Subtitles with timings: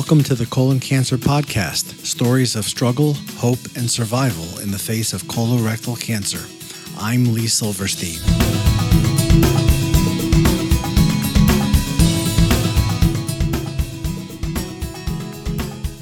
[0.00, 5.12] Welcome to the Colon Cancer Podcast stories of struggle, hope, and survival in the face
[5.12, 6.40] of colorectal cancer.
[6.98, 8.18] I'm Lee Silverstein.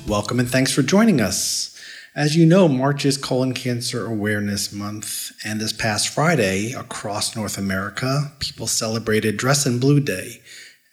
[0.06, 1.76] Welcome and thanks for joining us.
[2.14, 7.58] As you know, March is Colon Cancer Awareness Month, and this past Friday, across North
[7.58, 10.40] America, people celebrated Dress in Blue Day.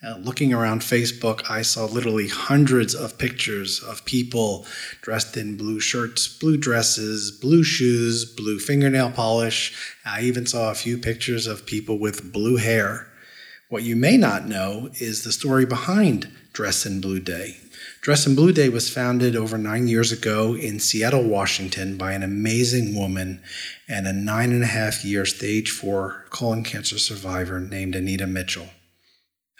[0.06, 4.64] Uh, looking around Facebook, I saw literally hundreds of pictures of people
[5.00, 9.96] dressed in blue shirts, blue dresses, blue shoes, blue fingernail polish.
[10.04, 13.08] I even saw a few pictures of people with blue hair.
[13.68, 17.56] What you may not know is the story behind Dress in Blue Day.
[18.00, 22.22] Dress in Blue Day was founded over nine years ago in Seattle, Washington, by an
[22.22, 23.42] amazing woman
[23.88, 28.68] and a nine and a half year stage four colon cancer survivor named Anita Mitchell.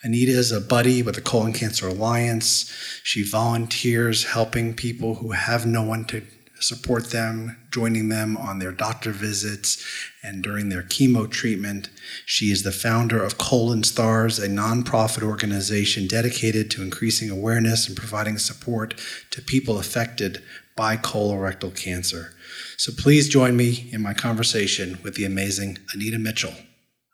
[0.07, 2.73] Anita is a buddy with the Colon Cancer Alliance.
[3.03, 6.23] She volunteers helping people who have no one to
[6.61, 9.85] support them, joining them on their doctor visits
[10.23, 11.91] and during their chemo treatment.
[12.25, 17.97] She is the founder of Colon Stars, a nonprofit organization dedicated to increasing awareness and
[17.97, 18.95] providing support
[19.33, 20.41] to people affected
[20.77, 22.33] by colorectal cancer.
[22.77, 26.55] So please join me in my conversation with the amazing Anita Mitchell.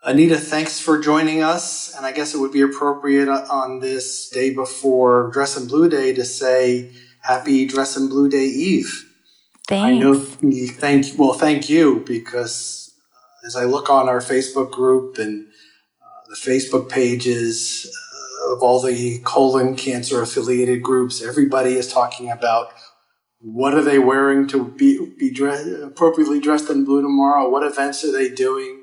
[0.05, 1.95] Anita, thanks for joining us.
[1.95, 6.13] And I guess it would be appropriate on this day before Dress in Blue Day
[6.15, 9.09] to say Happy Dress in Blue Day Eve.
[9.69, 9.97] Thanks.
[9.97, 10.15] I know.
[10.19, 15.47] Thank well, thank you because uh, as I look on our Facebook group and
[16.03, 17.89] uh, the Facebook pages
[18.49, 22.73] uh, of all the colon cancer affiliated groups, everybody is talking about
[23.39, 27.49] what are they wearing to be be dress, appropriately dressed in blue tomorrow.
[27.49, 28.82] What events are they doing?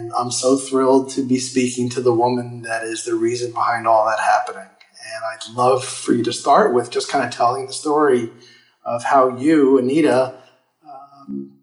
[0.00, 3.86] And I'm so thrilled to be speaking to the woman that is the reason behind
[3.86, 4.62] all that happening.
[4.64, 8.30] And I'd love for you to start with just kind of telling the story
[8.82, 10.38] of how you, Anita,
[10.88, 11.58] um,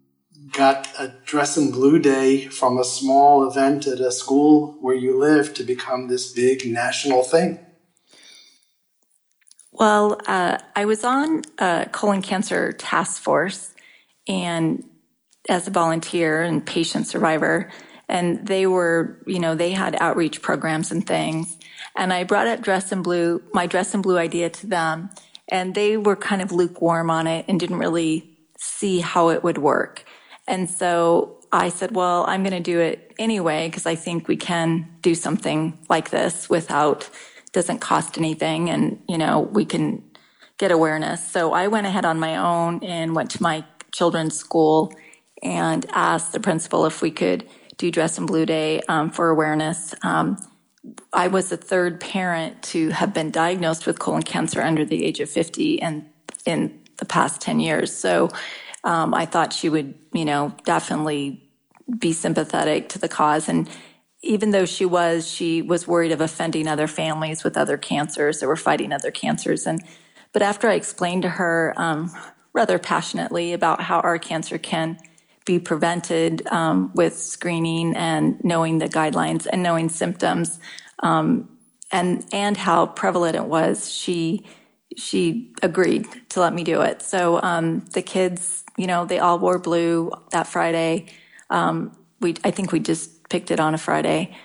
[0.52, 5.18] got a dress in blue day from a small event at a school where you
[5.18, 7.58] live to become this big national thing.
[9.72, 13.74] Well, uh, I was on a colon cancer task force
[14.28, 14.84] and
[15.48, 17.68] as a volunteer and patient survivor,
[18.08, 21.58] and they were, you know, they had outreach programs and things.
[21.96, 25.10] And I brought up dress in blue, my dress in blue idea to them
[25.48, 29.58] and they were kind of lukewarm on it and didn't really see how it would
[29.58, 30.04] work.
[30.46, 34.36] And so I said, well, I'm going to do it anyway because I think we
[34.36, 37.08] can do something like this without
[37.52, 40.04] doesn't cost anything and you know we can
[40.58, 41.26] get awareness.
[41.26, 44.92] So I went ahead on my own and went to my children's school
[45.42, 49.94] and asked the principal if we could do Dress in Blue Day um, for awareness.
[50.02, 50.36] Um,
[51.12, 55.20] I was the third parent to have been diagnosed with colon cancer under the age
[55.20, 56.06] of 50 and
[56.44, 57.94] in the past 10 years.
[57.94, 58.30] So
[58.84, 61.48] um, I thought she would, you know, definitely
[61.98, 63.48] be sympathetic to the cause.
[63.48, 63.68] And
[64.22, 68.48] even though she was, she was worried of offending other families with other cancers that
[68.48, 69.66] were fighting other cancers.
[69.66, 69.82] And
[70.32, 72.12] but after I explained to her um,
[72.52, 74.98] rather passionately about how our cancer can
[75.48, 80.60] be prevented um, with screening and knowing the guidelines and knowing symptoms
[81.00, 81.48] um,
[81.90, 84.46] and and how prevalent it was she
[84.96, 87.00] she agreed to let me do it.
[87.00, 91.06] So um, the kids you know they all wore blue that friday.
[91.50, 94.36] Um, we i think we just picked it on a friday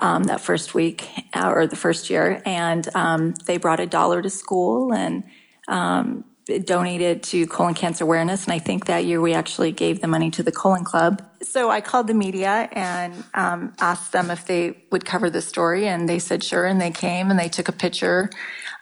[0.00, 2.42] um, that first week uh, or the first year.
[2.44, 5.22] And um, they brought a dollar to school and
[6.64, 8.44] donated to colon cancer awareness.
[8.44, 11.22] And I think that year we actually gave the money to the colon club.
[11.42, 15.86] So I called the media and um, asked them if they would cover the story.
[15.86, 16.64] And they said sure.
[16.64, 18.30] And they came and they took a picture.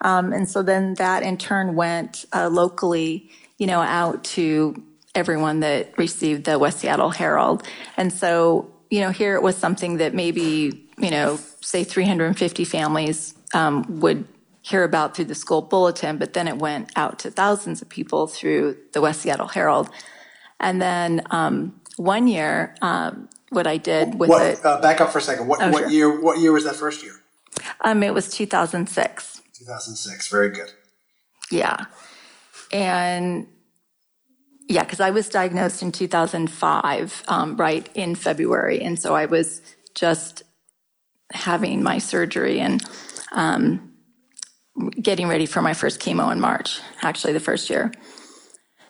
[0.00, 4.82] Um, and so then that in turn went uh, locally, you know, out to
[5.14, 7.62] everyone that received the West Seattle Herald.
[7.96, 13.34] And so, you know, here it was something that maybe, you know, say 350 families
[13.54, 14.26] um, would
[14.66, 18.26] hear about through the school bulletin, but then it went out to thousands of people
[18.26, 19.88] through the West Seattle Herald.
[20.58, 24.64] And then um, one year, um, what I did with what, it.
[24.66, 25.46] Uh, back up for a second.
[25.46, 25.90] What, oh, what sure.
[25.90, 26.20] year?
[26.20, 27.12] What year was that first year?
[27.82, 29.42] Um, it was 2006.
[29.54, 30.28] 2006.
[30.28, 30.72] Very good.
[31.48, 31.84] Yeah,
[32.72, 33.46] and
[34.68, 39.62] yeah, because I was diagnosed in 2005, um, right in February, and so I was
[39.94, 40.42] just
[41.32, 42.82] having my surgery and
[43.30, 43.92] um,
[45.00, 47.92] getting ready for my first chemo in March, actually the first year.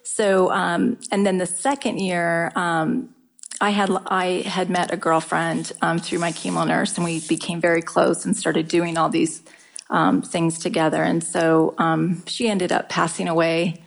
[0.03, 3.15] So, um, and then the second year, um,
[3.61, 7.61] I had I had met a girlfriend um, through my chemo nurse, and we became
[7.61, 9.43] very close and started doing all these
[9.91, 11.03] um, things together.
[11.03, 13.83] And so um, she ended up passing away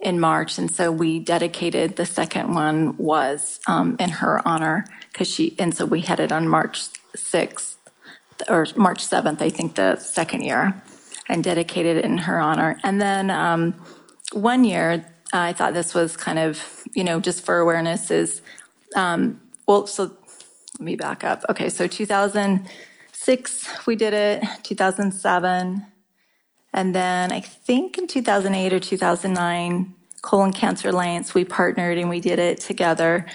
[0.00, 5.28] in March, and so we dedicated the second one was um, in her honor because
[5.28, 5.54] she.
[5.58, 7.76] And so we had it on March sixth
[8.48, 10.82] or March seventh, I think, the second year,
[11.30, 12.78] and dedicated it in her honor.
[12.82, 13.74] And then um,
[14.32, 18.42] one year, I thought this was kind of you know just for awareness is
[18.96, 19.86] um, well.
[19.86, 20.10] So
[20.78, 21.44] let me back up.
[21.48, 25.86] Okay, so 2006 we did it, 2007.
[26.72, 32.20] And then I think in 2008 or 2009, Colon Cancer Alliance, we partnered and we
[32.20, 33.26] did it together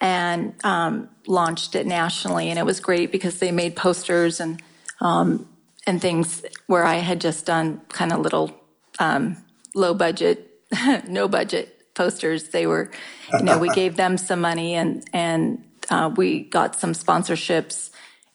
[0.00, 2.50] and um, launched it nationally.
[2.50, 4.60] And it was great because they made posters and
[5.00, 5.48] um,
[5.86, 8.54] and things where I had just done kind of little
[8.98, 9.36] um,
[9.74, 10.50] low budget,
[11.08, 12.50] no budget posters.
[12.50, 12.90] They were,
[13.32, 17.90] you know, we gave them some money and and uh, we got some sponsorships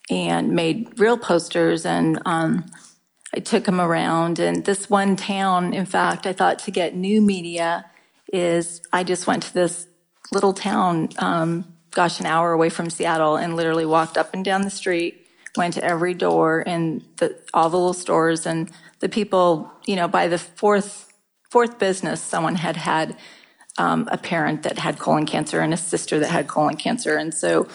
[0.10, 2.66] and made real posters and um,
[3.34, 4.40] I took them around.
[4.40, 7.86] And this one town, in fact, I thought to get new media
[8.32, 9.88] is I just went to this
[10.32, 14.62] little town, um, gosh, an hour away from Seattle, and literally walked up and down
[14.62, 15.27] the street,
[15.58, 20.08] went to every door in the, all the little stores, and the people, you know,
[20.08, 21.12] by the fourth
[21.50, 23.16] fourth business, someone had had
[23.78, 27.34] um, a parent that had colon cancer and a sister that had colon cancer, and
[27.34, 27.68] so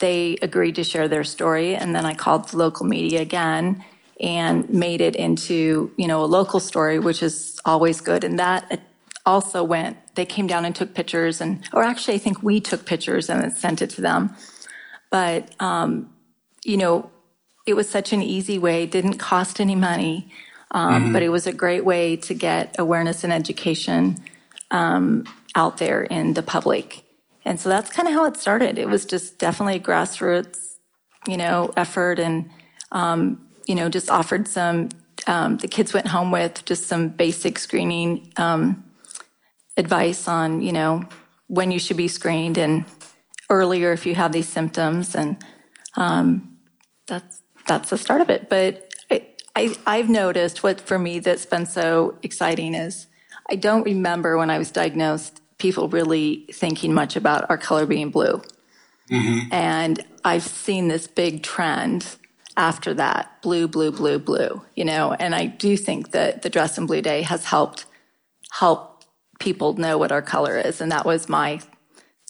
[0.00, 1.76] they agreed to share their story.
[1.76, 3.84] And then I called the local media again
[4.20, 8.24] and made it into you know a local story, which is always good.
[8.24, 8.80] And that
[9.24, 9.96] also went.
[10.14, 13.52] They came down and took pictures, and or actually, I think we took pictures and
[13.52, 14.34] sent it to them.
[15.10, 16.12] But um,
[16.64, 17.10] you know,
[17.66, 18.86] it was such an easy way.
[18.86, 20.30] Didn't cost any money,
[20.70, 21.12] um, mm-hmm.
[21.12, 24.16] but it was a great way to get awareness and education
[24.70, 25.24] um,
[25.54, 27.04] out there in the public.
[27.44, 28.78] And so that's kind of how it started.
[28.78, 30.76] It was just definitely a grassroots,
[31.26, 32.50] you know, effort and
[32.92, 34.88] um, you know, just offered some,
[35.26, 38.84] um, the kids went home with just some basic screening um,
[39.76, 41.04] advice on, you know,
[41.46, 42.84] when you should be screened and
[43.50, 45.14] earlier if you have these symptoms.
[45.14, 45.36] And
[45.96, 46.58] um,
[47.06, 48.48] that's, that's the start of it.
[48.48, 49.26] But I,
[49.56, 53.06] I, I've noticed what for me that's been so exciting is
[53.50, 58.10] I don't remember when I was diagnosed people really thinking much about our color being
[58.10, 58.42] blue.
[59.10, 59.52] Mm-hmm.
[59.52, 62.16] And I've seen this big trend
[62.56, 66.76] after that blue blue blue blue you know and i do think that the dress
[66.76, 67.86] in blue day has helped
[68.50, 69.04] help
[69.38, 71.60] people know what our color is and that was my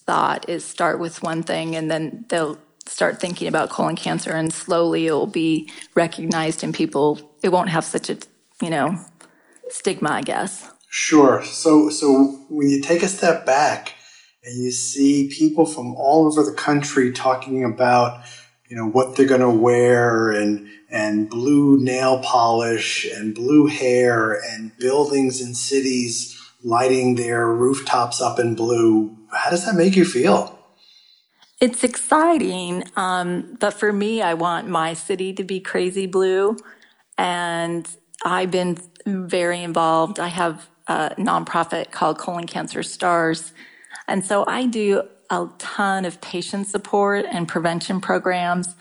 [0.06, 4.52] thought is start with one thing and then they'll start thinking about colon cancer and
[4.52, 8.18] slowly it will be recognized and people it won't have such a
[8.60, 8.98] you know
[9.68, 10.70] stigma i guess.
[10.94, 11.42] Sure.
[11.42, 13.94] So so when you take a step back
[14.44, 18.22] and you see people from all over the country talking about
[18.68, 24.38] you know what they're going to wear and and blue nail polish and blue hair
[24.50, 30.04] and buildings and cities lighting their rooftops up in blue how does that make you
[30.04, 30.58] feel
[31.62, 36.56] it's exciting um, but for me i want my city to be crazy blue
[37.18, 37.88] and
[38.26, 43.54] i've been very involved i have a nonprofit called colon cancer stars
[44.08, 48.76] and so i do a ton of patient support and prevention programs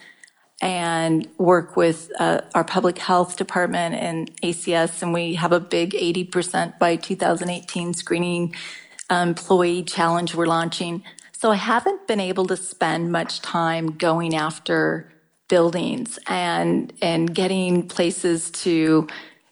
[0.62, 5.04] and work with uh, our public health department and ACS.
[5.04, 8.56] And we have a big 80% by 2018 screening
[9.12, 11.04] employee challenge we're launching.
[11.42, 15.12] So I haven't been able to spend much time going after
[15.50, 19.08] buildings and and getting places to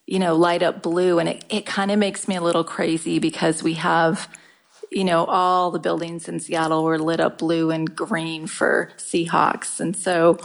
[0.06, 3.18] you know light up blue and it, it kind of makes me a little crazy
[3.18, 4.30] because we have
[4.92, 9.80] you know, all the buildings in Seattle were lit up blue and green for Seahawks.
[9.80, 10.38] And so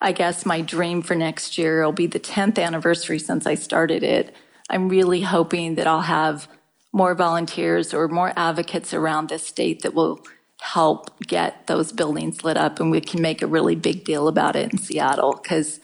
[0.00, 4.02] I guess my dream for next year will be the 10th anniversary since I started
[4.02, 4.34] it.
[4.70, 6.48] I'm really hoping that I'll have
[6.92, 10.20] more volunteers or more advocates around this state that will
[10.60, 14.56] help get those buildings lit up and we can make a really big deal about
[14.56, 15.80] it in Seattle because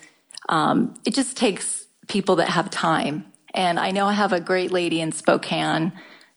[0.49, 3.25] um, it just takes people that have time.
[3.55, 5.93] And I know I have a great lady in Spokane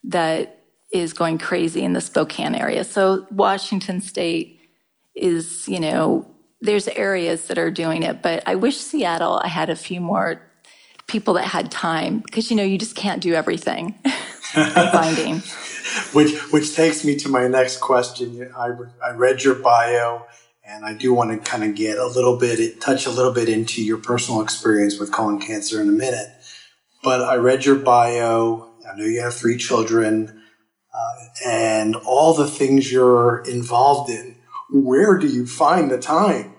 [0.06, 2.84] that is going crazy in the Spokane area.
[2.84, 4.62] So Washington State
[5.16, 6.30] is, you know,
[6.62, 10.42] there's areas that are doing it, but I wish Seattle I had a few more
[11.08, 13.98] people that had time because you know you just can't do everything.
[14.54, 15.36] Finding.
[16.14, 18.52] which which takes me to my next question.
[18.56, 18.72] I
[19.04, 20.26] I read your bio
[20.66, 23.50] and I do want to kind of get a little bit touch a little bit
[23.50, 26.30] into your personal experience with colon cancer in a minute.
[27.04, 28.72] But I read your bio.
[28.90, 30.38] I know you have three children
[31.46, 34.36] and all the things you're involved in,
[34.70, 36.54] where do you find the time?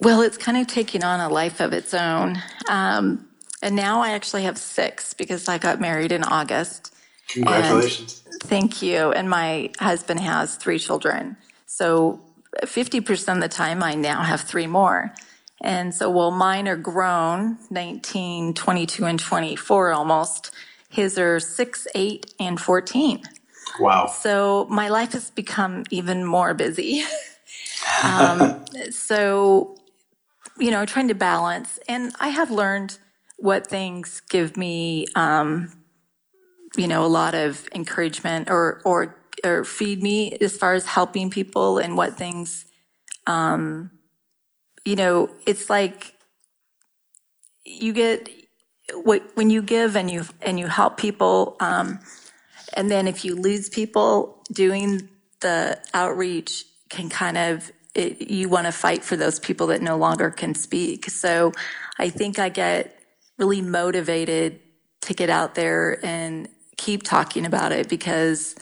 [0.00, 2.42] Well, it's kind of taking on a life of its own.
[2.68, 3.28] Um,
[3.62, 6.94] and now I actually have six because I got married in August.
[7.28, 8.22] Congratulations.
[8.30, 9.12] And thank you.
[9.12, 11.36] And my husband has three children.
[11.66, 12.20] So
[12.62, 15.14] 50% of the time, I now have three more.
[15.62, 20.50] And so while mine are grown, 19, 22, and 24 almost,
[20.88, 23.22] his are 6, 8, and 14.
[23.80, 24.06] Wow.
[24.06, 27.04] So my life has become even more busy.
[28.02, 29.76] um, so,
[30.58, 31.78] you know, trying to balance.
[31.88, 32.98] And I have learned
[33.42, 35.72] what things give me, um,
[36.76, 41.30] you know, a lot of encouragement or, or, or feed me as far as helping
[41.30, 42.66] people and what things,
[43.26, 43.90] um,
[44.84, 46.14] you know, it's like
[47.64, 48.28] you get
[48.94, 52.00] what when you give and you and you help people, um,
[52.74, 55.08] and then if you lose people doing
[55.40, 59.96] the outreach can kind of it, you want to fight for those people that no
[59.96, 61.10] longer can speak.
[61.10, 61.52] So
[61.98, 63.01] I think I get
[63.42, 64.60] really motivated
[65.02, 68.54] to get out there and keep talking about it because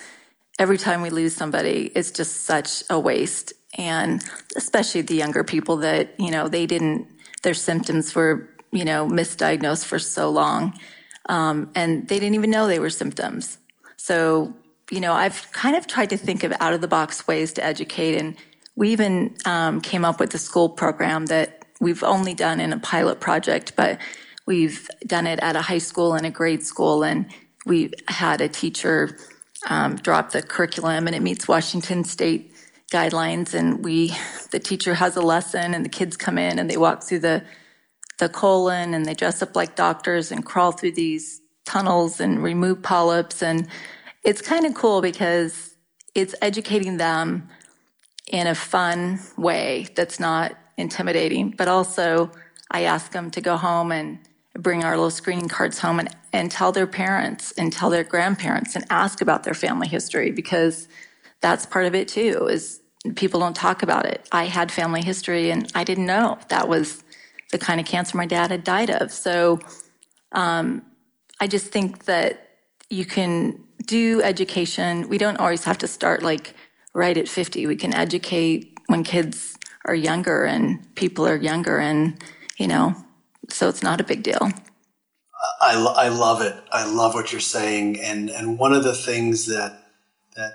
[0.59, 3.53] every time we lose somebody, it's just such a waste.
[3.77, 4.25] And
[4.57, 7.07] especially the younger people that you know they didn't
[7.43, 10.79] their symptoms were you know misdiagnosed for so long
[11.29, 13.59] um, and they didn't even know they were symptoms.
[13.97, 14.55] So
[14.91, 17.65] you know i've kind of tried to think of out of the box ways to
[17.65, 18.37] educate and
[18.77, 22.79] we even um, came up with a school program that we've only done in a
[22.79, 23.99] pilot project but
[24.47, 27.27] we've done it at a high school and a grade school and
[27.67, 29.17] we had a teacher
[29.69, 32.53] um, drop the curriculum and it meets washington state
[32.91, 34.13] guidelines and we
[34.51, 37.43] the teacher has a lesson and the kids come in and they walk through the
[38.19, 42.83] the colon and they dress up like doctors and crawl through these tunnels and remove
[42.83, 43.69] polyps and
[44.25, 45.77] it's kind of cool because
[46.15, 47.49] it's educating them
[48.27, 52.31] in a fun way that's not intimidating but also
[52.71, 54.19] i ask them to go home and
[54.61, 58.77] bring our little screening cards home and, and tell their parents and tell their grandparents
[58.77, 60.89] and ask about their family history because
[61.41, 62.81] that's part of it too is
[63.17, 64.29] people don't talk about it.
[64.31, 67.03] I had family history and i didn't know that was
[67.51, 69.11] the kind of cancer my dad had died of.
[69.13, 69.61] So
[70.33, 70.83] um,
[71.41, 72.49] i just think that
[72.91, 75.09] you can do education.
[75.09, 76.55] We don't always have to start like
[76.93, 82.23] right at 50 we can educate when kids are younger and people are younger and
[82.59, 82.95] you know
[83.53, 84.51] so it's not a big deal
[85.61, 86.55] I, I love it.
[86.73, 89.85] I love what you're saying, and and one of the things that
[90.37, 90.53] that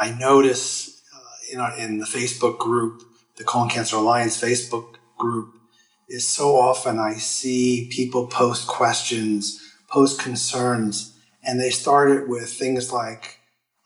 [0.00, 3.02] I notice uh, in, our, in the Facebook group,
[3.36, 5.54] the Colon Cancer Alliance Facebook group,
[6.08, 12.52] is so often I see people post questions, post concerns, and they start it with
[12.52, 13.38] things like,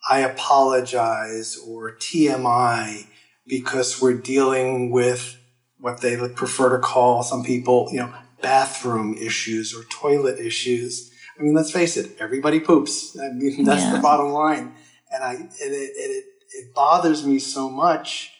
[0.08, 3.06] I apologize or TMI
[3.46, 5.37] because we're dealing with
[5.80, 11.12] what they prefer to call some people, you know, bathroom issues or toilet issues.
[11.38, 13.16] I mean, let's face it, everybody poops.
[13.18, 13.96] I mean, that's yeah.
[13.96, 14.74] the bottom line
[15.12, 18.32] and I and it, it it bothers me so much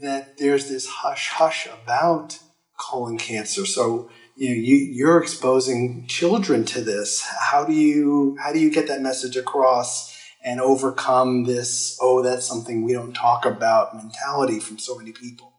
[0.00, 2.38] that there's this hush hush about
[2.78, 3.66] colon cancer.
[3.66, 7.22] So you know you you're exposing children to this.
[7.22, 12.46] How do you how do you get that message across and overcome this oh that's
[12.46, 15.49] something we don't talk about mentality from so many people?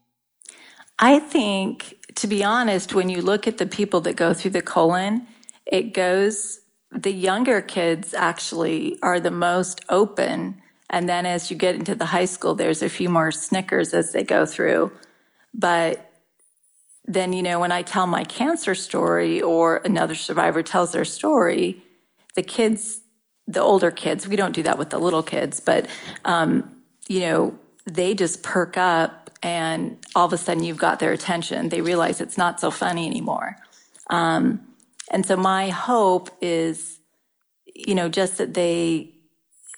[1.01, 4.61] I think to be honest, when you look at the people that go through the
[4.61, 5.27] colon,
[5.65, 6.59] it goes
[6.91, 10.61] the younger kids actually are the most open.
[10.89, 14.11] And then as you get into the high school, there's a few more snickers as
[14.11, 14.91] they go through.
[15.53, 16.11] But
[17.05, 21.81] then, you know, when I tell my cancer story or another survivor tells their story,
[22.35, 23.01] the kids,
[23.47, 25.87] the older kids, we don't do that with the little kids, but,
[26.25, 31.11] um, you know, they just perk up and all of a sudden you've got their
[31.11, 31.69] attention.
[31.69, 33.57] They realize it's not so funny anymore.
[34.09, 34.61] Um,
[35.09, 36.99] and so my hope is,
[37.73, 39.13] you know, just that they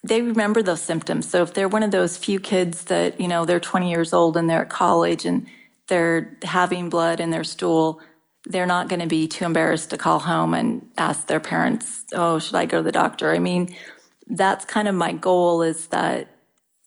[0.05, 1.29] they remember those symptoms.
[1.29, 4.35] So if they're one of those few kids that, you know, they're 20 years old
[4.35, 5.47] and they're at college and
[5.87, 8.01] they're having blood in their stool,
[8.45, 12.39] they're not going to be too embarrassed to call home and ask their parents, "Oh,
[12.39, 13.73] should I go to the doctor?" I mean,
[14.27, 16.27] that's kind of my goal is that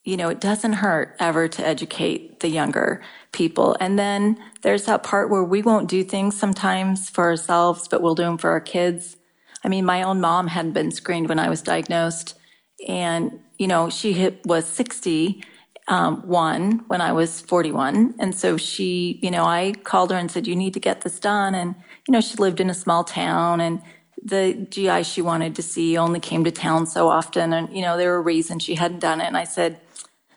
[0.06, 3.76] you know, it doesn't hurt ever to educate the younger people.
[3.80, 8.14] And then there's that part where we won't do things sometimes for ourselves, but we'll
[8.14, 9.16] do them for our kids.
[9.64, 12.38] I mean, my own mom hadn't been screened when I was diagnosed.
[12.86, 15.42] And, you know, she hit, was 61
[15.88, 18.14] um, when I was 41.
[18.20, 21.18] And so she, you know, I called her and said, you need to get this
[21.18, 21.56] done.
[21.56, 21.74] And,
[22.06, 23.82] you know, she lived in a small town and
[24.22, 27.52] the GI she wanted to see only came to town so often.
[27.52, 29.26] And, you know, there were reasons she hadn't done it.
[29.26, 29.80] And I said,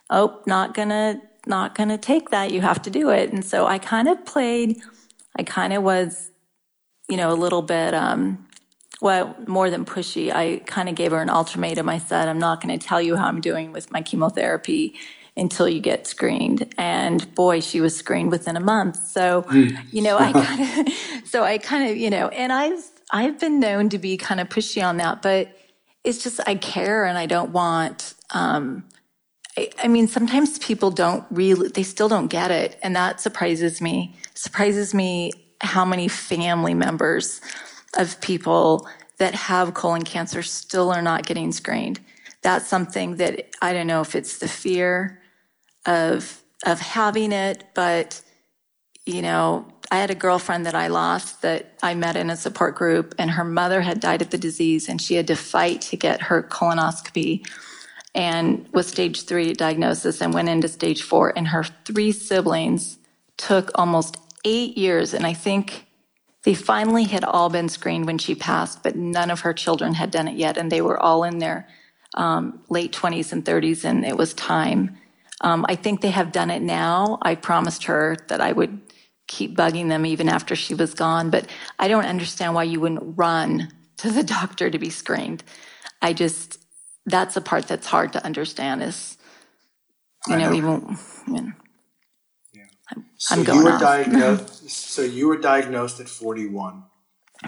[0.09, 2.51] oh, not gonna, not to take that.
[2.51, 3.31] You have to do it.
[3.31, 4.81] And so I kind of played,
[5.37, 6.31] I kind of was,
[7.09, 8.47] you know, a little bit, um,
[9.01, 10.31] well, more than pushy.
[10.31, 11.87] I kind of gave her an ultimatum.
[11.89, 14.95] I said, I'm not going to tell you how I'm doing with my chemotherapy
[15.37, 16.73] until you get screened.
[16.77, 18.97] And boy, she was screened within a month.
[18.97, 19.45] So,
[19.91, 20.93] you know, I kind of,
[21.25, 24.49] so I kind of, you know, and I've, I've been known to be kind of
[24.49, 25.55] pushy on that, but
[26.03, 28.83] it's just, I care and I don't want, um,
[29.57, 32.77] I, I mean, sometimes people don't really, they still don't get it.
[32.83, 37.41] And that surprises me, surprises me how many family members
[37.97, 38.87] of people
[39.17, 41.99] that have colon cancer still are not getting screened.
[42.41, 45.21] That's something that I don't know if it's the fear
[45.85, 48.21] of of having it, but
[49.05, 52.75] you know, I had a girlfriend that I lost that I met in a support
[52.75, 55.97] group, and her mother had died of the disease, and she had to fight to
[55.97, 57.45] get her colonoscopy
[58.19, 61.31] and was stage three diagnosis and went into stage four.
[61.37, 62.99] And her three siblings
[63.37, 65.13] took almost eight years.
[65.13, 65.87] And I think
[66.43, 70.11] they finally had all been screened when she passed, but none of her children had
[70.11, 70.57] done it yet.
[70.57, 71.69] And they were all in their
[72.15, 74.97] um, late 20s and 30s, and it was time.
[75.41, 77.19] Um, I think they have done it now.
[77.21, 78.81] I promised her that I would
[79.27, 81.47] keep bugging them even after she was gone, but
[81.79, 85.43] I don't understand why you wouldn't run to the doctor to be screened.
[86.01, 86.58] I just,
[87.05, 89.17] that's the part that's hard to understand is,
[90.27, 90.53] you know, know.
[90.53, 91.55] even, I mean,
[93.17, 93.81] So I'm you going were off.
[93.81, 94.69] diagnosed.
[94.71, 96.83] so you were diagnosed at 41.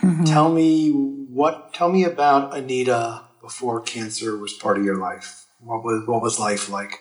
[0.04, 0.24] Mm-hmm.
[0.26, 1.74] Tell me what.
[1.74, 5.46] Tell me about Anita before cancer was part of your life.
[5.60, 7.00] What was what was life like?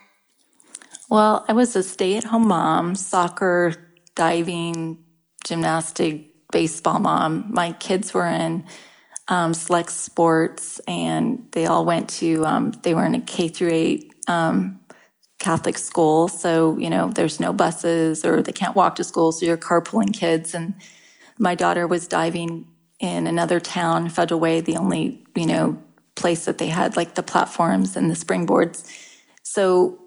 [1.10, 3.74] Well, I was a stay at home mom, soccer,
[4.14, 4.98] diving,
[5.44, 7.46] gymnastic, baseball mom.
[7.50, 8.64] My kids were in
[9.30, 13.72] um, select sports and they all went to, um, they were in a K through
[13.72, 14.80] eight um,
[15.40, 16.28] Catholic school.
[16.28, 19.32] So, you know, there's no buses or they can't walk to school.
[19.32, 20.54] So you're carpooling kids.
[20.54, 20.74] And
[21.38, 22.68] my daughter was diving
[23.00, 25.78] in another town, Federal Way, the only, you know,
[26.16, 28.86] place that they had like the platforms and the springboards.
[29.44, 30.00] So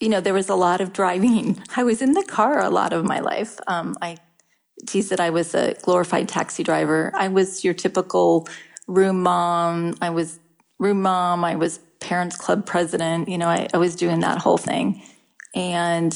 [0.00, 1.62] you know, there was a lot of driving.
[1.76, 3.58] I was in the car a lot of my life.
[3.68, 4.18] Um, I
[4.86, 7.10] teased that I was a glorified taxi driver.
[7.14, 8.48] I was your typical
[8.86, 9.94] room mom.
[10.00, 10.38] I was
[10.78, 11.44] room mom.
[11.44, 13.28] I was parents club president.
[13.28, 15.02] You know, I, I was doing that whole thing.
[15.54, 16.14] And,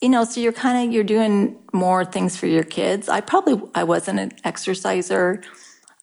[0.00, 3.08] you know, so you're kind of, you're doing more things for your kids.
[3.08, 5.42] I probably, I wasn't an exerciser.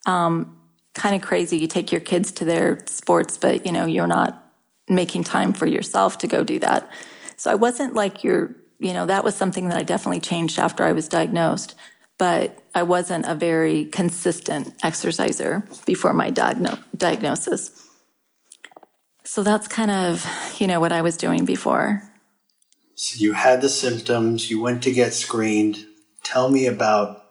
[0.06, 0.58] Um,
[0.94, 1.58] kind of crazy.
[1.58, 4.52] You take your kids to their sports, but, you know, you're not
[4.88, 6.90] making time for yourself to go do that.
[7.36, 10.84] So I wasn't like your, you know, that was something that I definitely changed after
[10.84, 11.74] I was diagnosed.
[12.16, 17.88] But I wasn't a very consistent exerciser before my diagno- diagnosis.
[19.24, 20.24] So that's kind of,
[20.58, 22.02] you know, what I was doing before.
[22.94, 24.50] So you had the symptoms.
[24.50, 25.84] You went to get screened.
[26.22, 27.24] Tell me about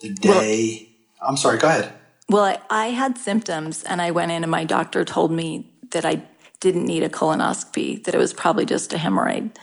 [0.00, 0.88] the day.
[1.22, 1.58] I'm sorry.
[1.58, 1.92] Go ahead.
[2.28, 6.04] Well, I, I had symptoms and I went in and my doctor told me that
[6.04, 6.22] I
[6.60, 9.56] didn't need a colonoscopy, that it was probably just a hemorrhoid.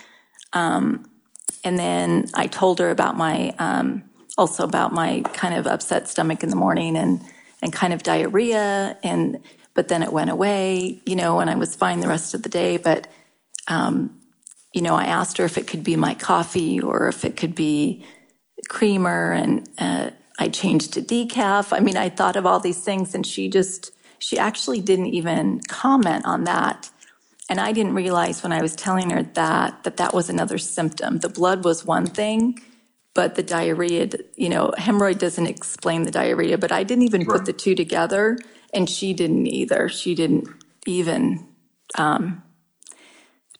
[0.57, 1.09] Um,
[1.63, 4.03] and then I told her about my, um,
[4.37, 7.21] also about my kind of upset stomach in the morning and,
[7.61, 8.97] and kind of diarrhea.
[9.03, 9.39] And,
[9.73, 12.49] but then it went away, you know, and I was fine the rest of the
[12.49, 12.77] day.
[12.77, 13.07] But,
[13.67, 14.19] um,
[14.73, 17.55] you know, I asked her if it could be my coffee or if it could
[17.55, 18.03] be
[18.69, 21.75] creamer and, uh, I changed to decaf.
[21.75, 25.61] I mean, I thought of all these things and she just, she actually didn't even
[25.67, 26.89] comment on that.
[27.49, 31.19] And I didn't realize when I was telling her that, that that was another symptom.
[31.19, 32.59] The blood was one thing,
[33.13, 37.45] but the diarrhea, you know, hemorrhoid doesn't explain the diarrhea, but I didn't even put
[37.45, 38.37] the two together
[38.73, 39.87] and she didn't either.
[39.87, 40.49] She didn't
[40.85, 41.47] even
[41.97, 42.43] um,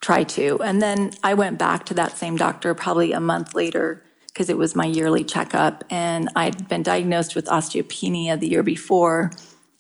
[0.02, 0.62] try to.
[0.62, 4.58] And then I went back to that same doctor probably a month later because it
[4.58, 9.32] was my yearly checkup and I'd been diagnosed with osteopenia the year before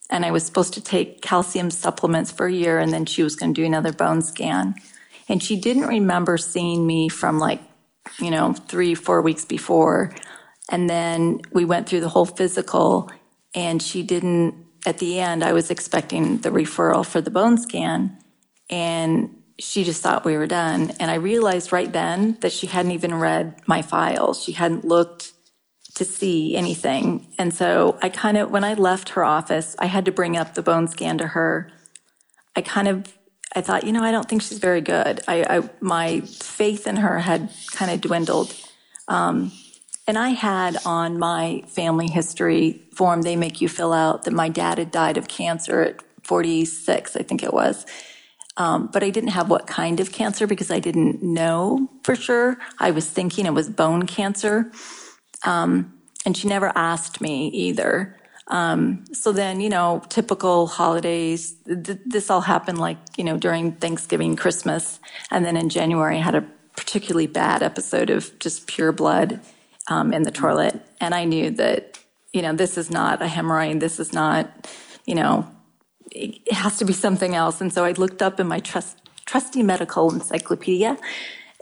[0.10, 3.36] and I was supposed to take calcium supplements for a year and then she was
[3.36, 4.76] going to do another bone scan.
[5.28, 7.62] And she didn't remember seeing me from like,
[8.20, 10.16] you know, three, four weeks before.
[10.70, 13.12] And then we went through the whole physical
[13.54, 18.18] and she didn't, at the end, I was expecting the referral for the bone scan
[18.70, 20.92] and she just thought we were done.
[21.00, 24.44] And I realized right then that she hadn't even read my files.
[24.44, 25.34] She hadn't looked
[25.98, 27.28] to see anything.
[27.40, 30.54] And so I kind of, when I left her office, I had to bring up
[30.54, 31.72] the bone scan to her.
[32.56, 33.18] I kind of,
[33.56, 35.22] I thought, you know, I don't think she's very good.
[35.28, 38.56] I, I my faith in her had kind of dwindled.
[39.08, 39.52] Um,
[40.08, 44.50] and I had on my family history form, they make you fill out that my
[44.50, 47.88] dad had died of cancer at 46, I think it was.
[48.56, 52.58] Um, but I didn't have what kind of cancer because I didn't know for sure.
[52.80, 54.72] I was thinking it was bone cancer.
[55.44, 55.94] Um,
[56.26, 58.18] and she never asked me either.
[58.48, 63.74] Um, so then, you know, typical holidays, th- this all happened like, you know, during
[63.74, 65.00] Thanksgiving, Christmas.
[65.32, 66.46] And then in January, I had a
[66.76, 69.42] particularly bad episode of just pure blood
[69.88, 70.82] um, in the toilet.
[71.02, 72.00] And I knew that,
[72.32, 73.80] you know, this is not a hemorrhoid.
[73.80, 74.70] This is not,
[75.06, 75.50] you know,
[76.12, 77.60] it has to be something else.
[77.60, 80.98] And so I looked up in my trust, trusty medical encyclopedia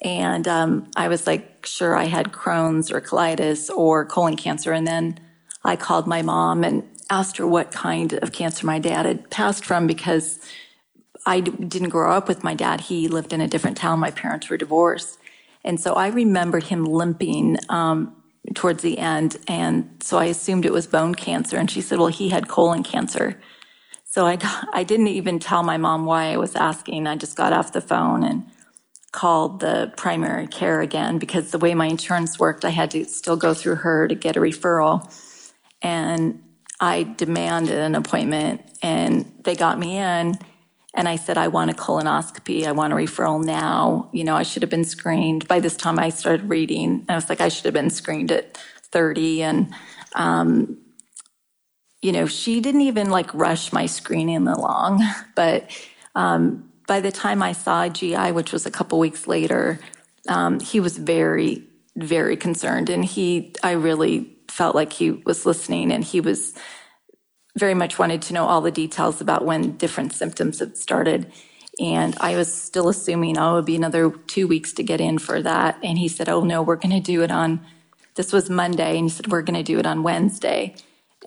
[0.04, 4.72] and um, I was like, sure, I had Crohn's or colitis or colon cancer.
[4.72, 5.20] And then
[5.64, 9.66] I called my mom and asked her what kind of cancer my dad had passed
[9.66, 10.40] from because
[11.26, 12.82] I d- didn't grow up with my dad.
[12.82, 14.00] He lived in a different town.
[14.00, 15.18] My parents were divorced.
[15.64, 18.16] And so I remembered him limping um,
[18.54, 19.38] towards the end.
[19.48, 21.58] And so I assumed it was bone cancer.
[21.58, 23.40] And she said, well, he had colon cancer.
[24.04, 24.38] So I,
[24.74, 27.08] I didn't even tell my mom why I was asking.
[27.08, 28.46] I just got off the phone and
[29.16, 33.38] called the primary care again because the way my insurance worked, I had to still
[33.38, 35.10] go through her to get a referral.
[35.82, 36.44] And
[36.82, 40.38] I demanded an appointment and they got me in.
[40.94, 42.68] And I said, I want a colonoscopy.
[42.68, 44.10] I want a referral now.
[44.12, 45.48] You know, I should have been screened.
[45.48, 46.90] By this time, I started reading.
[47.08, 48.58] And I was like, I should have been screened at
[48.92, 49.44] 30.
[49.44, 49.74] And,
[50.14, 50.78] um,
[52.02, 55.02] you know, she didn't even like rush my screening along.
[55.36, 55.70] But
[56.16, 59.80] um, by the time I saw GI, which was a couple weeks later,
[60.28, 61.64] um, he was very,
[61.96, 62.90] very concerned.
[62.90, 66.54] And he, I really felt like he was listening and he was
[67.58, 71.32] very much wanted to know all the details about when different symptoms had started.
[71.80, 75.18] And I was still assuming, oh, it would be another two weeks to get in
[75.18, 75.78] for that.
[75.84, 77.66] And he said, oh, no, we're going to do it on,
[78.16, 78.98] this was Monday.
[78.98, 80.76] And he said, we're going to do it on Wednesday.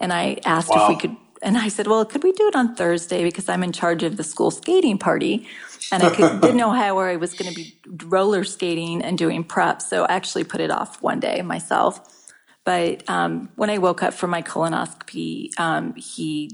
[0.01, 0.85] And I asked wow.
[0.85, 3.63] if we could and I said, well, could we do it on Thursday because I'm
[3.63, 5.47] in charge of the school skating party,
[5.93, 9.45] and I could, didn't know how I was going to be roller skating and doing
[9.45, 12.33] prep, so I actually put it off one day myself.
[12.65, 16.51] But um, when I woke up from my colonoscopy, um, he,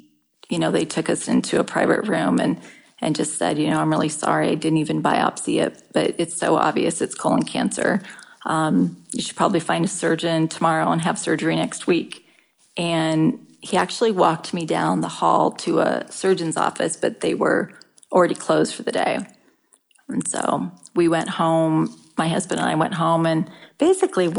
[0.49, 2.61] you know, they took us into a private room and
[3.01, 6.37] and just said, you know, I'm really sorry, I didn't even biopsy it, but it's
[6.37, 8.01] so obvious it's colon cancer.
[8.47, 12.27] Um, you should probably find a surgeon tomorrow and have surgery next week.
[12.77, 17.73] And he actually walked me down the hall to a surgeon's office, but they were
[18.13, 19.19] already closed for the day.
[20.09, 21.95] And so we went home.
[22.19, 24.33] My husband and I went home, and basically,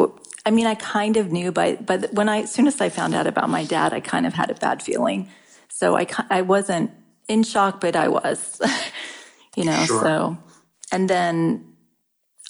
[0.45, 3.15] I mean, I kind of knew, but but when I as soon as I found
[3.15, 5.29] out about my dad, I kind of had a bad feeling.
[5.69, 6.91] So I I wasn't
[7.27, 8.61] in shock, but I was,
[9.57, 9.83] you know.
[9.85, 10.01] Sure.
[10.01, 10.37] So
[10.91, 11.73] and then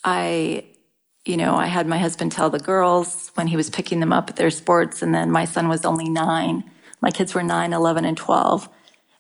[0.04, 0.66] I
[1.26, 4.30] you know, I had my husband tell the girls when he was picking them up
[4.30, 6.64] at their sports, and then my son was only nine.
[7.02, 8.70] My kids were nine, 11, and 12.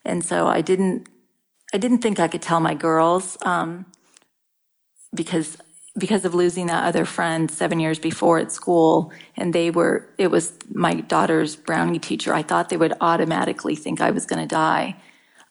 [0.05, 1.07] And so I didn't,
[1.73, 3.85] I didn't think I could tell my girls um,
[5.13, 5.57] because
[5.97, 10.27] because of losing that other friend seven years before at school, and they were, it
[10.27, 12.33] was my daughter's brownie teacher.
[12.33, 14.97] I thought they would automatically think I was going to die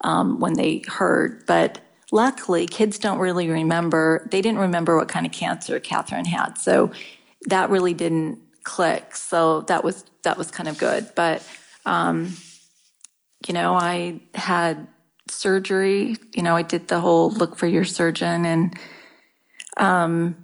[0.03, 1.81] um, when they heard, but
[2.15, 4.27] luckily, kids don't really remember.
[4.31, 6.93] They didn't remember what kind of cancer Catherine had, so
[7.49, 9.17] that really didn't click.
[9.17, 11.11] So that was that was kind of good.
[11.17, 11.47] But
[11.85, 12.35] um,
[13.47, 14.87] you know, I had
[15.29, 16.17] surgery.
[16.33, 18.79] You know, I did the whole look for your surgeon, and
[19.77, 20.37] um,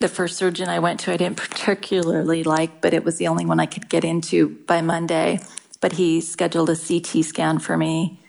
[0.00, 3.46] the first surgeon I went to, I didn't particularly like, but it was the only
[3.46, 5.40] one I could get into by Monday.
[5.80, 8.20] But he scheduled a CT scan for me,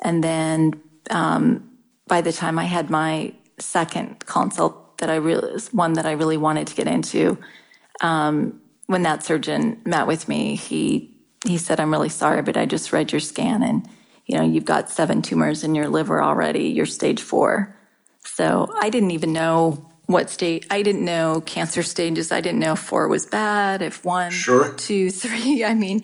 [0.00, 1.69] and then um,
[2.10, 6.36] by the time I had my second consult that I really one that I really
[6.36, 7.38] wanted to get into,
[8.02, 12.66] um, when that surgeon met with me, he he said, "I'm really sorry, but I
[12.66, 13.88] just read your scan, and
[14.26, 16.64] you know you've got seven tumors in your liver already.
[16.64, 17.76] You're stage four.
[18.24, 20.66] So I didn't even know what state.
[20.68, 22.32] I didn't know cancer stages.
[22.32, 23.82] I didn't know if four was bad.
[23.82, 24.72] If one, sure.
[24.74, 25.64] two, three.
[25.64, 26.02] I mean,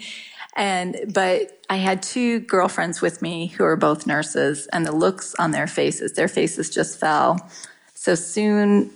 [0.57, 5.35] and, but I had two girlfriends with me who are both nurses, and the looks
[5.39, 7.39] on their faces, their faces just fell.
[7.95, 8.91] So soon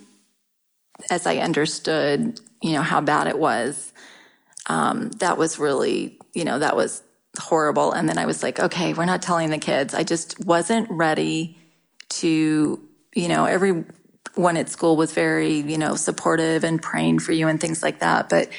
[1.09, 3.93] as I understood, you know, how bad it was,
[4.67, 7.03] um, that was really, you know, that was
[7.39, 7.91] horrible.
[7.91, 9.93] And then I was like, okay, we're not telling the kids.
[9.93, 11.57] I just wasn't ready
[12.09, 12.81] to,
[13.15, 17.59] you know, everyone at school was very, you know, supportive and praying for you and
[17.59, 18.29] things like that.
[18.29, 18.49] But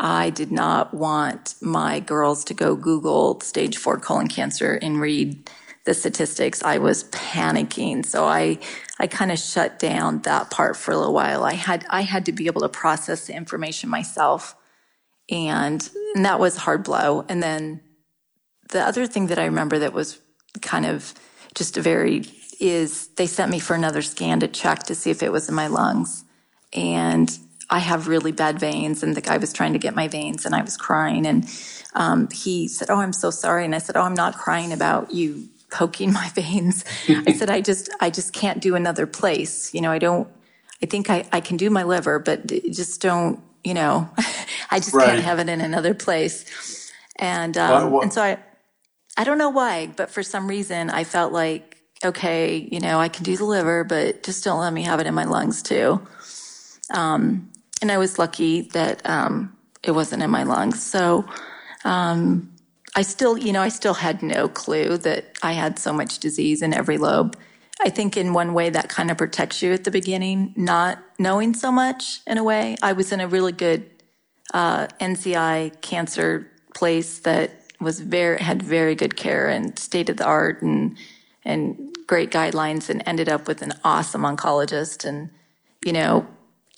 [0.00, 5.50] I did not want my girls to go Google stage four colon cancer and read
[5.84, 6.62] the statistics.
[6.62, 8.04] I was panicking.
[8.04, 8.58] So I,
[9.00, 11.44] I kind of shut down that part for a little while.
[11.44, 14.54] I had, I had to be able to process the information myself.
[15.30, 17.24] And, and that was a hard blow.
[17.28, 17.80] And then
[18.70, 20.20] the other thing that I remember that was
[20.60, 21.14] kind of
[21.54, 22.24] just a very
[22.60, 25.54] is they sent me for another scan to check to see if it was in
[25.54, 26.24] my lungs.
[26.72, 27.36] And
[27.70, 30.54] I have really bad veins, and the guy was trying to get my veins, and
[30.54, 31.26] I was crying.
[31.26, 31.48] And
[31.94, 35.12] um, he said, "Oh, I'm so sorry." And I said, "Oh, I'm not crying about
[35.12, 36.84] you poking my veins."
[37.26, 39.74] I said, "I just, I just can't do another place.
[39.74, 40.28] You know, I don't.
[40.82, 43.40] I think I, I can do my liver, but just don't.
[43.64, 44.10] You know,
[44.70, 45.06] I just Right.
[45.06, 46.46] can't have it in another place."
[47.18, 48.38] And um, What- what- and so I,
[49.18, 53.08] I don't know why, but for some reason I felt like, okay, you know, I
[53.08, 56.06] can do the liver, but just don't let me have it in my lungs too.
[56.94, 60.82] Um, and I was lucky that um, it wasn't in my lungs.
[60.82, 61.24] So
[61.84, 62.54] um,
[62.96, 66.62] I still, you know, I still had no clue that I had so much disease
[66.62, 67.36] in every lobe.
[67.80, 71.54] I think in one way that kind of protects you at the beginning, not knowing
[71.54, 72.76] so much in a way.
[72.82, 73.88] I was in a really good
[74.52, 80.24] uh, NCI cancer place that was very had very good care and state of the
[80.24, 80.96] art and
[81.44, 85.30] and great guidelines and ended up with an awesome oncologist and
[85.84, 86.26] you know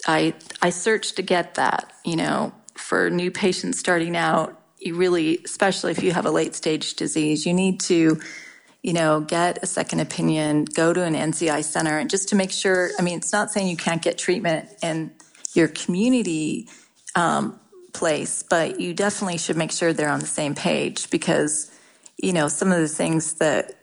[0.06, 5.40] I I searched to get that you know for new patients starting out you really
[5.44, 8.18] especially if you have a late stage disease you need to
[8.82, 12.50] you know get a second opinion go to an NCI center and just to make
[12.50, 15.12] sure I mean it's not saying you can't get treatment in
[15.54, 16.68] your community
[17.92, 21.70] place, but you definitely should make sure they're on the same page because,
[22.22, 23.74] you know, some of the things that,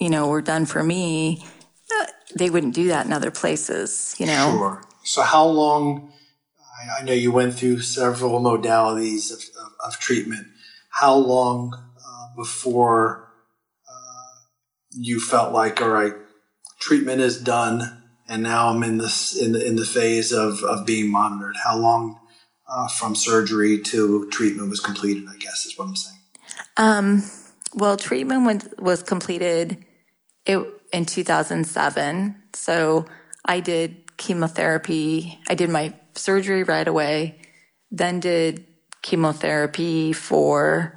[0.00, 1.44] you know, were done for me,
[2.00, 2.06] uh,
[2.36, 4.56] they wouldn't do that in other places, you know?
[4.58, 4.82] Sure.
[5.04, 6.12] So, how long?
[6.98, 10.48] I, know you went through several modalities of, of, of treatment.
[10.90, 13.28] How long uh, before
[13.88, 14.40] uh,
[14.90, 16.14] you felt like, all right,
[16.80, 20.86] treatment is done, and now I'm in this in the in the phase of of
[20.86, 21.56] being monitored?
[21.62, 22.18] How long
[22.68, 25.24] uh, from surgery to treatment was completed?
[25.28, 26.18] I guess is what I'm saying.
[26.76, 27.22] Um,
[27.74, 29.84] well, treatment was, was completed
[30.46, 30.58] it,
[30.92, 32.42] in 2007.
[32.52, 33.06] So
[33.44, 35.38] I did chemotherapy.
[35.48, 37.40] I did my surgery right away,
[37.90, 38.64] then did
[39.02, 40.96] chemotherapy for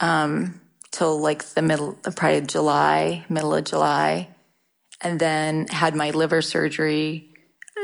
[0.00, 0.60] um,
[0.90, 4.28] till like the middle, probably July, middle of July,
[5.00, 7.32] and then had my liver surgery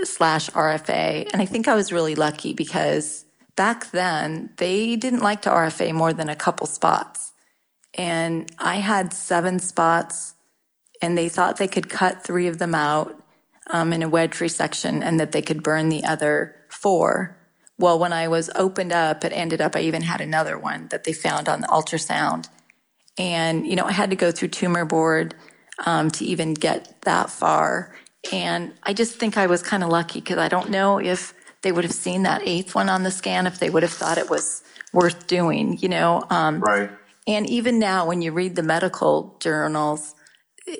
[0.02, 1.30] slash RFA.
[1.32, 3.24] And I think I was really lucky because
[3.54, 7.32] back then they didn't like to RFA more than a couple spots.
[7.94, 10.34] And I had seven spots,
[11.00, 13.19] and they thought they could cut three of them out
[13.72, 17.36] um, in a wedge resection and that they could burn the other four.
[17.78, 21.04] Well, when I was opened up, it ended up I even had another one that
[21.04, 22.48] they found on the ultrasound.
[23.18, 25.34] And, you know, I had to go through tumor board
[25.86, 27.94] um, to even get that far.
[28.32, 31.72] And I just think I was kind of lucky because I don't know if they
[31.72, 34.30] would have seen that eighth one on the scan, if they would have thought it
[34.30, 36.24] was worth doing, you know.
[36.30, 36.90] Um, Right.
[37.26, 40.14] and even now, when you read the medical journals,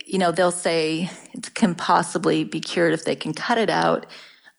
[0.06, 4.06] you know, they'll say it can possibly be cured if they can cut it out,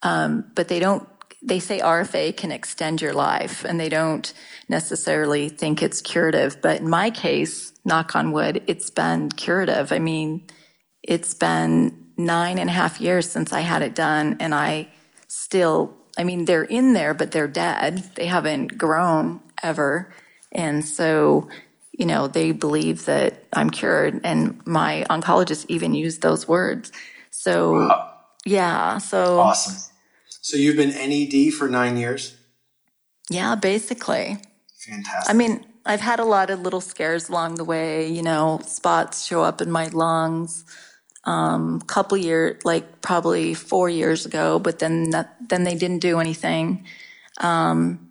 [0.04, 1.08] um, but they don't.
[1.44, 4.32] They say RFA can extend your life, and they don't
[4.70, 6.62] necessarily think it's curative.
[6.62, 9.92] But in my case, knock on wood, it's been curative.
[9.92, 10.46] I mean,
[11.02, 14.90] it's been nine and a half years since I had it done, and I
[15.28, 18.04] still, I mean, they're in there, but they're dead.
[18.16, 20.14] They haven't grown ever.
[20.52, 21.50] And so,
[22.02, 24.22] you know, they believe that I'm cured.
[24.24, 26.92] And my oncologist even used those words.
[27.30, 27.92] So,
[28.44, 28.98] yeah.
[28.98, 29.76] So, Awesome.
[30.42, 32.36] So you've been NED for nine years.
[33.30, 34.40] yeah, basically.
[34.80, 35.30] Fantastic.
[35.30, 39.24] I mean, I've had a lot of little scares along the way, you know, spots
[39.24, 40.66] show up in my lungs.
[41.26, 46.20] Um, couple years, like probably four years ago, but then that, then they didn't do
[46.20, 46.84] anything.
[47.40, 48.10] Um,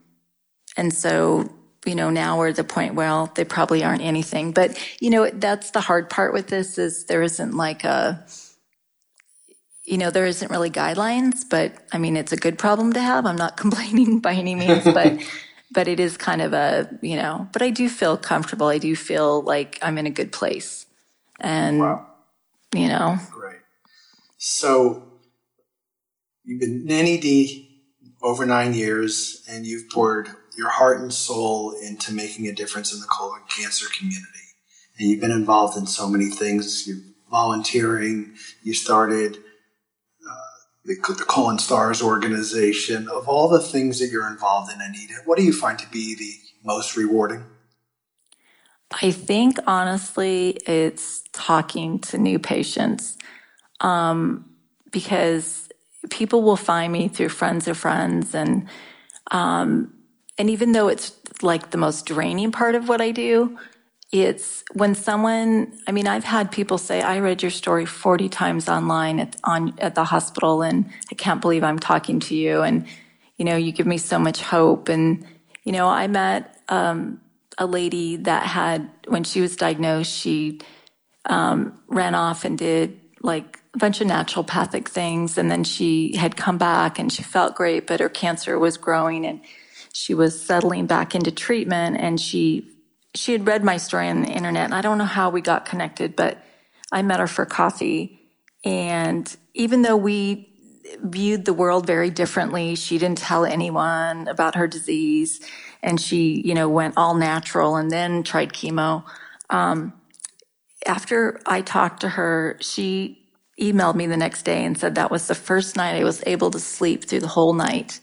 [0.76, 1.50] and so,
[1.86, 4.52] you know, now we're at the point, well, they probably aren't anything.
[4.52, 8.24] But, you know, that's the hard part with this is there isn't like a,
[9.84, 13.26] you know, there isn't really guidelines, but I mean, it's a good problem to have.
[13.26, 15.18] I'm not complaining by any means, but,
[15.72, 18.68] but it is kind of a, you know, but I do feel comfortable.
[18.68, 20.86] I do feel like I'm in a good place.
[21.40, 22.06] And, Wow.
[22.74, 23.60] you know, Great.
[24.38, 25.04] So
[26.44, 27.66] you've been NED
[28.22, 30.28] over nine years, and you've poured
[30.60, 34.26] your heart and soul into making a difference in the colon cancer community.
[34.98, 36.86] And you've been involved in so many things.
[36.86, 36.98] You're
[37.30, 38.34] volunteering.
[38.62, 40.50] You started uh,
[40.84, 43.08] the, the Colon Stars organization.
[43.08, 46.14] Of all the things that you're involved in, Anita, what do you find to be
[46.14, 47.42] the most rewarding?
[49.02, 53.16] I think honestly, it's talking to new patients
[53.80, 54.44] um,
[54.90, 55.70] because
[56.10, 58.68] people will find me through friends of friends, and
[59.30, 59.94] um,
[60.40, 63.58] and even though it's like the most draining part of what I do,
[64.10, 68.68] it's when someone i mean i've had people say i read your story 40 times
[68.68, 72.86] online at, on, at the hospital and i can't believe i'm talking to you and
[73.36, 74.88] you know you give me so much hope.
[74.88, 75.24] And
[75.62, 77.20] you know i met um,
[77.56, 80.60] a lady that had when she was diagnosed she
[81.26, 86.36] um, ran off and did like a bunch of naturopathic things and then she had
[86.36, 89.40] come back and she felt great but her cancer was growing and
[89.94, 92.68] she was settling back into treatment and she
[93.14, 96.16] she had read my story on the internet I don't know how we got connected,
[96.16, 96.38] but
[96.92, 98.20] I met her for coffee.
[98.64, 100.48] And even though we
[101.02, 105.40] viewed the world very differently, she didn't tell anyone about her disease
[105.82, 109.04] and she, you know, went all natural and then tried chemo.
[109.50, 109.92] Um,
[110.86, 113.28] after I talked to her, she
[113.60, 116.50] emailed me the next day and said that was the first night I was able
[116.52, 118.00] to sleep through the whole night.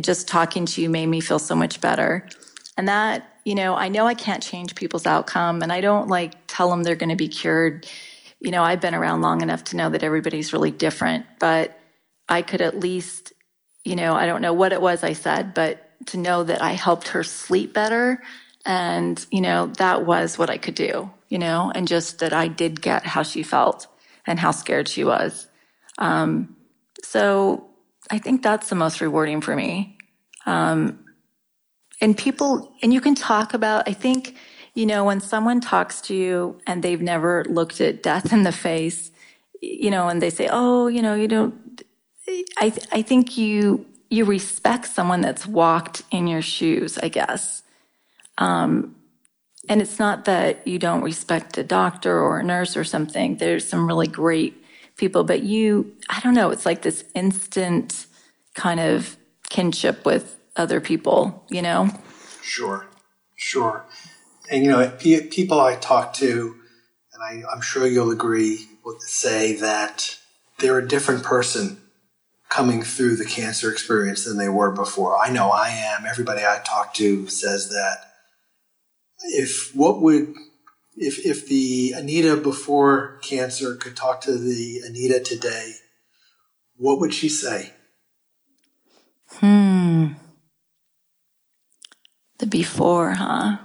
[0.00, 2.26] Just talking to you made me feel so much better.
[2.76, 6.34] And that you know, I know I can't change people's outcome and I don't like
[6.48, 7.86] tell them they're going to be cured.
[8.40, 11.78] You know, I've been around long enough to know that everybody's really different, but
[12.28, 13.32] I could at least,
[13.84, 16.72] you know, I don't know what it was I said, but to know that I
[16.72, 18.20] helped her sleep better.
[18.64, 22.48] And, you know, that was what I could do, you know, and just that I
[22.48, 23.86] did get how she felt
[24.26, 25.46] and how scared she was.
[25.98, 26.56] Um,
[27.04, 27.68] so
[28.10, 29.98] I think that's the most rewarding for me.
[30.44, 31.04] Um,
[32.00, 34.36] and people, and you can talk about, I think,
[34.74, 38.52] you know, when someone talks to you and they've never looked at death in the
[38.52, 39.10] face,
[39.60, 41.82] you know, and they say, oh, you know, you don't,
[42.58, 47.62] I, th- I think you, you respect someone that's walked in your shoes, I guess.
[48.38, 48.94] Um,
[49.68, 53.38] and it's not that you don't respect a doctor or a nurse or something.
[53.38, 54.62] There's some really great
[54.96, 58.06] people, but you, I don't know, it's like this instant
[58.54, 59.16] kind of
[59.48, 61.90] kinship with other people, you know?
[62.42, 62.86] Sure,
[63.34, 63.84] sure.
[64.50, 66.56] And, you know, people I talk to,
[67.12, 68.66] and I, I'm sure you'll agree,
[69.00, 70.18] say that
[70.58, 71.80] they're a different person
[72.48, 75.18] coming through the cancer experience than they were before.
[75.20, 76.06] I know I am.
[76.06, 78.12] Everybody I talk to says that.
[79.24, 80.34] If what would
[80.96, 85.72] if if the Anita before cancer could talk to the Anita today,
[86.76, 87.72] what would she say?
[89.28, 90.14] Hmm.
[92.38, 93.58] The before, huh?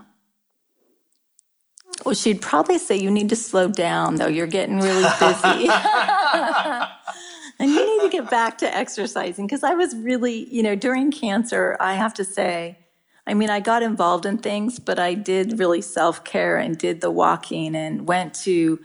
[2.05, 4.27] Well, she'd probably say you need to slow down, though.
[4.27, 5.69] You're getting really busy.
[7.59, 9.45] and you need to get back to exercising.
[9.45, 12.79] Because I was really, you know, during cancer, I have to say,
[13.27, 17.01] I mean, I got involved in things, but I did really self care and did
[17.01, 18.79] the walking and went to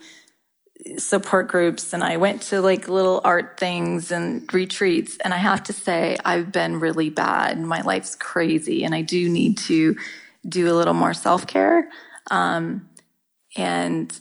[0.99, 5.17] support groups and I went to like little art things and retreats.
[5.25, 7.59] And I have to say, I've been really bad.
[7.61, 9.97] My life's crazy and I do need to
[10.49, 11.89] do a little more self care.
[12.31, 12.89] Um,
[13.57, 14.19] and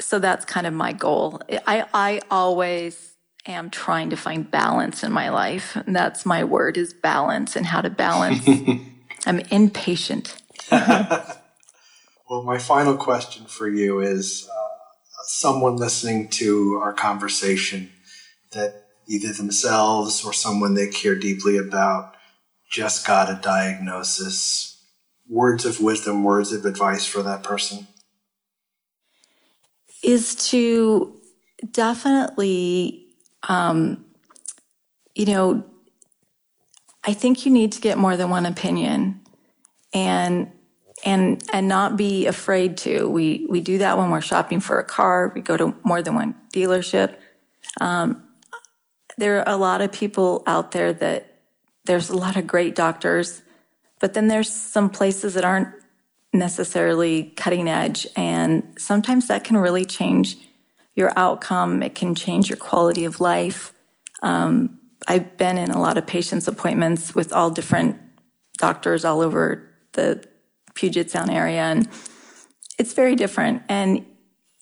[0.00, 1.40] so that's kind of my goal.
[1.66, 3.14] I, I always
[3.46, 5.76] am trying to find balance in my life.
[5.76, 8.48] And that's my word is balance and how to balance.
[9.26, 10.34] I'm impatient.
[10.70, 14.72] well, my final question for you is, uh,
[15.24, 17.90] someone listening to our conversation
[18.52, 22.14] that either themselves or someone they care deeply about
[22.70, 24.82] just got a diagnosis,
[25.28, 27.86] words of wisdom, words of advice for that person?
[30.02, 31.20] Is to
[31.70, 33.06] definitely,
[33.48, 34.04] um,
[35.14, 35.64] you know,
[37.04, 39.20] I think you need to get more than one opinion.
[39.92, 40.50] And
[41.04, 43.08] and and not be afraid to.
[43.08, 45.32] We we do that when we're shopping for a car.
[45.34, 47.16] We go to more than one dealership.
[47.80, 48.22] Um,
[49.18, 51.40] there are a lot of people out there that
[51.84, 53.42] there's a lot of great doctors,
[54.00, 55.68] but then there's some places that aren't
[56.32, 60.36] necessarily cutting edge, and sometimes that can really change
[60.94, 61.82] your outcome.
[61.82, 63.72] It can change your quality of life.
[64.22, 67.98] Um, I've been in a lot of patients' appointments with all different
[68.58, 70.24] doctors all over the
[70.74, 71.62] Puget Sound area.
[71.62, 71.88] And
[72.78, 73.62] it's very different.
[73.68, 74.06] And,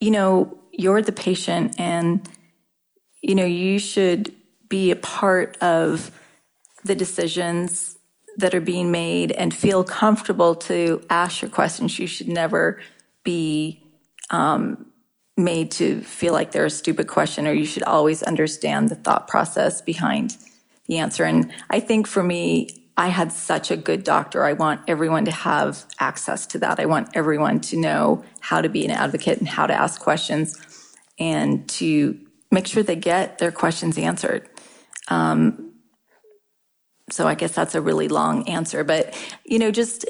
[0.01, 2.29] you know, you're the patient and,
[3.23, 4.35] you know, you should
[4.69, 6.11] be a part of
[6.85, 7.99] the decisions
[8.39, 11.99] that are being made and feel comfortable to ask your questions.
[11.99, 12.81] You should never
[13.25, 13.83] be
[14.31, 14.87] um,
[15.45, 19.29] made to feel like they're a stupid question, or you should always understand the thought
[19.29, 20.37] process behind
[20.87, 21.25] the answer.
[21.25, 24.45] And I think for me, I had such a good doctor.
[24.45, 26.79] I want everyone to have access to that.
[26.79, 30.59] I want everyone to know how to be an advocate and how to ask questions
[31.19, 32.19] and to
[32.51, 34.49] make sure they get their questions answered.
[35.09, 35.73] Um,
[37.11, 40.05] so I guess that's a really long answer, but you know, just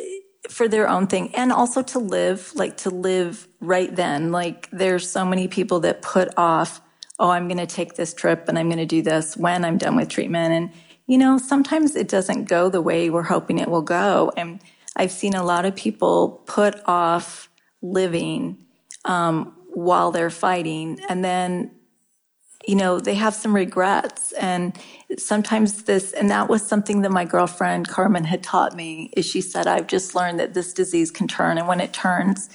[0.60, 4.30] for their own thing and also to live like to live right then.
[4.30, 6.82] Like there's so many people that put off
[7.18, 9.78] oh i'm going to take this trip and i'm going to do this when i'm
[9.78, 10.52] done with treatment.
[10.52, 10.70] And
[11.06, 14.32] you know sometimes it doesn't go the way we're hoping it will go.
[14.36, 14.60] And
[14.96, 17.48] i've seen a lot of people put off
[17.80, 18.58] living
[19.06, 21.00] um, while they're fighting.
[21.08, 21.70] And then
[22.70, 24.30] you know, they have some regrets.
[24.34, 24.78] And
[25.18, 29.40] sometimes this, and that was something that my girlfriend Carmen had taught me, is she
[29.40, 31.58] said, I've just learned that this disease can turn.
[31.58, 32.48] And when it turns,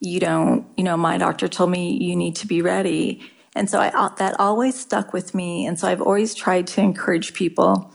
[0.00, 3.20] you don't, you know, my doctor told me you need to be ready.
[3.54, 5.66] And so I, uh, that always stuck with me.
[5.66, 7.92] And so I've always tried to encourage people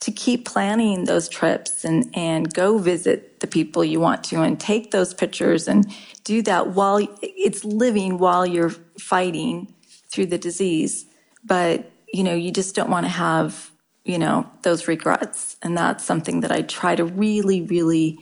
[0.00, 4.60] to keep planning those trips and, and go visit the people you want to and
[4.60, 5.90] take those pictures and
[6.24, 9.72] do that while it's living while you're fighting
[10.10, 11.05] through the disease.
[11.46, 13.70] But, you know, you just don't want to have,
[14.04, 15.56] you know, those regrets.
[15.62, 18.18] And that's something that I try to really, really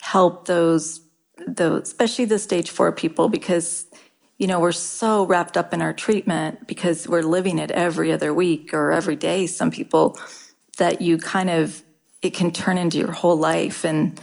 [0.00, 1.00] help those,
[1.46, 3.86] those, especially the stage four people, because,
[4.38, 8.34] you know, we're so wrapped up in our treatment because we're living it every other
[8.34, 9.46] week or every day.
[9.46, 10.18] Some people
[10.78, 11.82] that you kind of,
[12.20, 13.84] it can turn into your whole life.
[13.84, 14.20] And,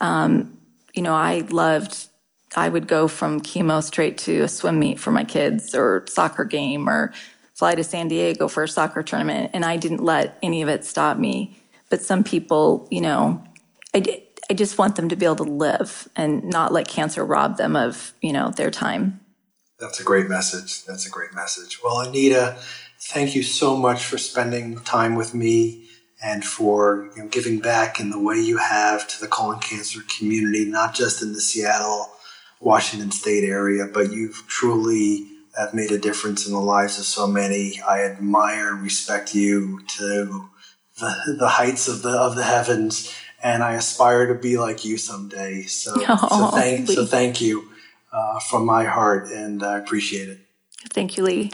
[0.00, 0.58] um,
[0.94, 2.08] you know, I loved
[2.56, 6.44] I would go from chemo straight to a swim meet for my kids or soccer
[6.44, 7.12] game or
[7.54, 9.50] fly to San Diego for a soccer tournament.
[9.54, 11.56] And I didn't let any of it stop me.
[11.88, 13.42] But some people, you know,
[13.94, 17.56] I, I just want them to be able to live and not let cancer rob
[17.56, 19.20] them of, you know, their time.
[19.78, 20.84] That's a great message.
[20.84, 21.80] That's a great message.
[21.82, 22.56] Well, Anita,
[23.00, 25.88] thank you so much for spending time with me
[26.22, 30.00] and for you know, giving back in the way you have to the colon cancer
[30.18, 32.10] community, not just in the Seattle
[32.60, 35.26] Washington State area, but you've truly
[35.56, 37.80] have made a difference in the lives of so many.
[37.86, 40.48] I admire and respect you to
[40.98, 44.96] the, the heights of the of the heavens, and I aspire to be like you
[44.96, 45.62] someday.
[45.62, 47.68] So, oh, so thank so thank you
[48.12, 50.38] uh, from my heart, and I appreciate it.
[50.90, 51.50] Thank you, Lee.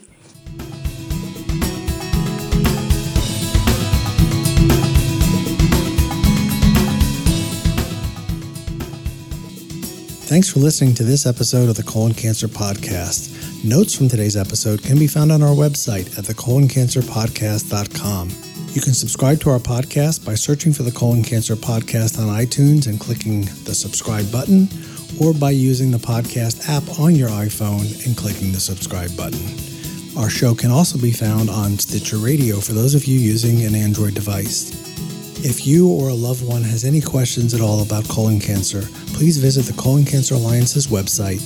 [10.31, 13.40] Thanks for listening to this episode of the Colon Cancer Podcast.
[13.63, 18.31] Notes from today's episode can be found on our website at thecoloncancerpodcast.com.
[18.73, 22.87] You can subscribe to our podcast by searching for the Colon Cancer Podcast on iTunes
[22.87, 24.67] and clicking the subscribe button,
[25.21, 29.45] or by using the podcast app on your iPhone and clicking the subscribe button.
[30.17, 33.75] Our show can also be found on Stitcher Radio for those of you using an
[33.75, 34.80] Android device.
[35.43, 38.83] If you or a loved one has any questions at all about colon cancer,
[39.15, 41.41] please visit the Colon Cancer Alliance's website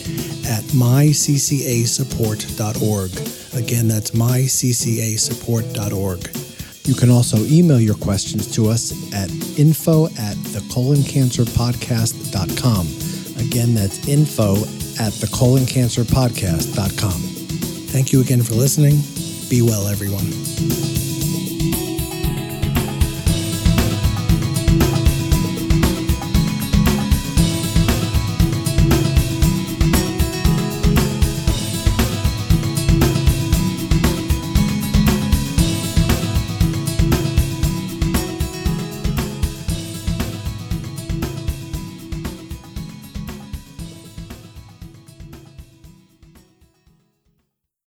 [0.50, 3.10] at myccasupport.org.
[3.54, 6.36] Again, that's myccasupport.org.
[6.86, 12.86] You can also email your questions to us at info at thecoloncancerpodcast.com.
[13.46, 14.56] Again, that's info
[15.00, 17.20] at thecoloncancerpodcast.com.
[17.92, 19.00] Thank you again for listening.
[19.48, 21.03] Be well, everyone.